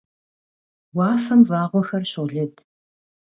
Vuafem 0.95 1.41
vağuexer 1.49 2.03
şolıd. 2.11 2.55